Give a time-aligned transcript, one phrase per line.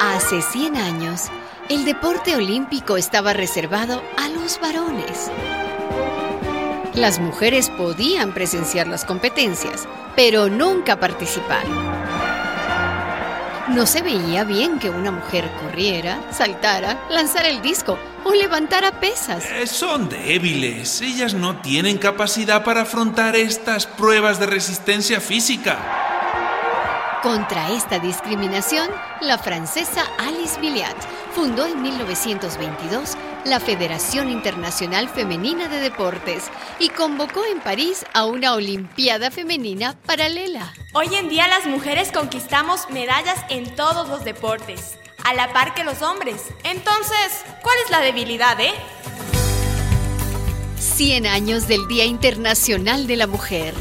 [0.00, 1.22] Hace 100 años,
[1.68, 5.30] el deporte olímpico estaba reservado a los varones.
[6.94, 11.64] Las mujeres podían presenciar las competencias, pero nunca participar.
[13.68, 19.44] No se veía bien que una mujer corriera, saltara, lanzara el disco o levantara pesas.
[19.50, 21.00] Eh, son débiles.
[21.00, 26.11] Ellas no tienen capacidad para afrontar estas pruebas de resistencia física.
[27.22, 30.96] Contra esta discriminación, la francesa Alice Billiat
[31.32, 38.54] fundó en 1922 la Federación Internacional Femenina de Deportes y convocó en París a una
[38.54, 40.74] Olimpiada Femenina paralela.
[40.94, 45.84] Hoy en día las mujeres conquistamos medallas en todos los deportes, a la par que
[45.84, 46.48] los hombres.
[46.64, 48.74] Entonces, ¿cuál es la debilidad, eh?
[50.80, 53.74] 100 años del Día Internacional de la Mujer.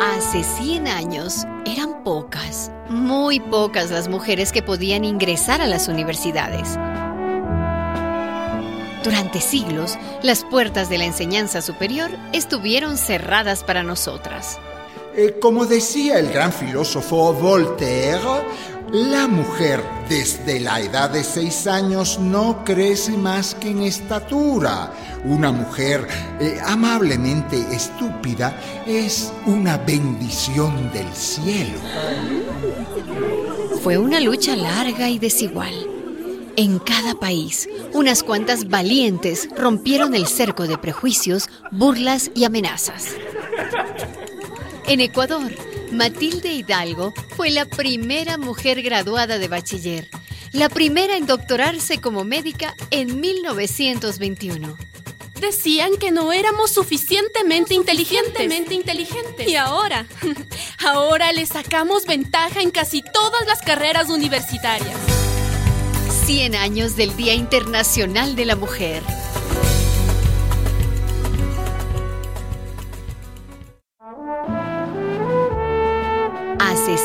[0.00, 6.78] Hace 100 años eran pocas, muy pocas las mujeres que podían ingresar a las universidades.
[9.02, 14.58] Durante siglos, las puertas de la enseñanza superior estuvieron cerradas para nosotras.
[15.16, 18.44] Eh, como decía el gran filósofo Voltaire,
[18.92, 24.92] la mujer desde la edad de seis años no crece más que en estatura.
[25.24, 26.08] Una mujer
[26.40, 31.78] eh, amablemente estúpida es una bendición del cielo.
[33.82, 35.74] Fue una lucha larga y desigual.
[36.56, 43.14] En cada país, unas cuantas valientes rompieron el cerco de prejuicios, burlas y amenazas.
[44.86, 45.52] En Ecuador,
[45.92, 50.08] Matilde Hidalgo fue la primera mujer graduada de bachiller,
[50.52, 54.76] la primera en doctorarse como médica en 1921.
[55.40, 58.70] Decían que no éramos suficientemente inteligentes.
[58.70, 59.48] inteligentes.
[59.48, 60.06] Y ahora,
[60.86, 64.96] ahora le sacamos ventaja en casi todas las carreras universitarias.
[66.26, 69.02] 100 años del Día Internacional de la Mujer.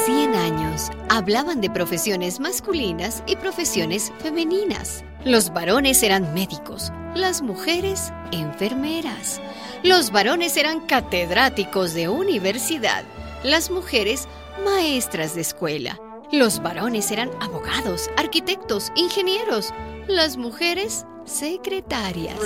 [0.03, 5.03] 100 años hablaban de profesiones masculinas y profesiones femeninas.
[5.23, 9.41] Los varones eran médicos, las mujeres enfermeras.
[9.83, 13.03] Los varones eran catedráticos de universidad,
[13.43, 14.27] las mujeres
[14.65, 15.99] maestras de escuela.
[16.31, 19.73] Los varones eran abogados, arquitectos, ingenieros,
[20.07, 22.37] las mujeres secretarias.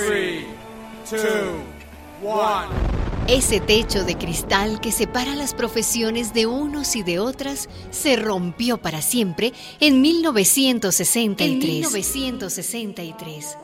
[3.26, 8.78] Ese techo de cristal que separa las profesiones de unos y de otras se rompió
[8.78, 11.50] para siempre en 1963.
[11.50, 13.56] En 1963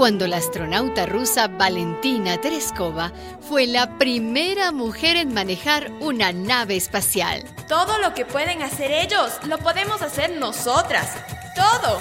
[0.00, 3.12] cuando la astronauta rusa Valentina Tereskova
[3.46, 7.44] fue la primera mujer en manejar una nave espacial.
[7.68, 11.18] Todo lo que pueden hacer ellos, lo podemos hacer nosotras.
[11.54, 12.00] Todo.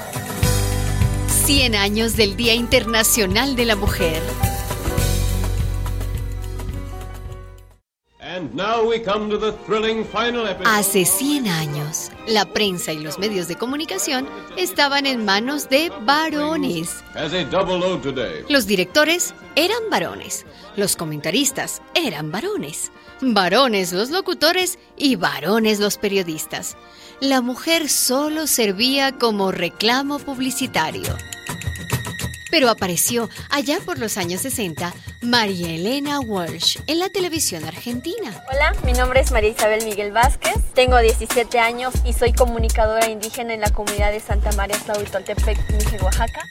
[1.46, 4.22] 100 años del Día Internacional de la Mujer.
[10.66, 17.04] Hace 100 años, la prensa y los medios de comunicación estaban en manos de varones.
[18.48, 20.46] Los directores eran varones,
[20.76, 26.78] los comentaristas eran varones, varones los locutores y varones los periodistas.
[27.20, 31.16] La mujer solo servía como reclamo publicitario.
[32.50, 38.44] Pero apareció allá por los años 60 María Elena Walsh en la televisión argentina.
[38.52, 43.54] Hola, mi nombre es María Isabel Miguel Vázquez, tengo 17 años y soy comunicadora indígena
[43.54, 46.42] en la comunidad de Santa María Tlahuitoltepec, Níger, Oaxaca.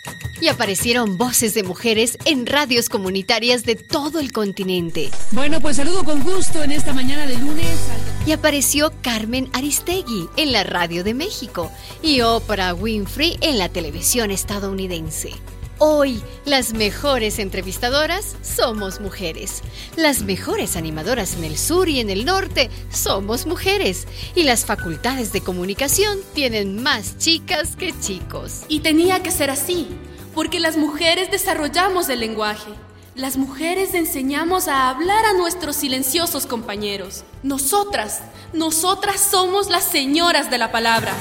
[0.41, 5.11] Y aparecieron voces de mujeres en radios comunitarias de todo el continente.
[5.33, 7.89] Bueno, pues saludo con gusto en esta mañana de lunes.
[8.25, 11.73] Y apareció Carmen Aristegui en la Radio de México
[12.03, 15.33] y Oprah Winfrey en la televisión estadounidense.
[15.81, 19.63] Hoy, las mejores entrevistadoras somos mujeres.
[19.95, 24.09] Las mejores animadoras en el sur y en el norte somos mujeres.
[24.35, 28.63] Y las facultades de comunicación tienen más chicas que chicos.
[28.67, 29.87] Y tenía que ser así,
[30.35, 32.73] porque las mujeres desarrollamos el lenguaje.
[33.15, 37.23] Las mujeres enseñamos a hablar a nuestros silenciosos compañeros.
[37.45, 38.19] Nosotras,
[38.53, 41.15] nosotras somos las señoras de la palabra.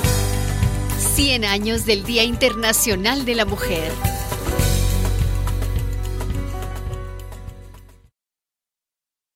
[1.14, 3.92] 100 años del Día Internacional de la Mujer.